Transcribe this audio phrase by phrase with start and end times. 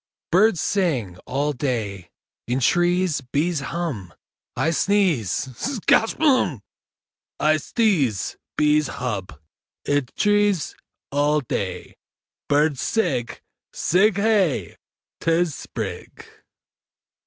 [0.31, 2.09] Birds sing All day.
[2.47, 4.11] In trees Bees hum
[4.55, 6.63] I sneeze Skatch Humb!!
[7.39, 8.35] I sdeeze.
[8.57, 9.39] Bees hub.
[9.85, 10.75] Id trees
[11.11, 11.97] All day
[12.49, 13.41] Birds sig.
[13.73, 14.75] Sig Hey!
[15.19, 16.25] 'Tis Sprig!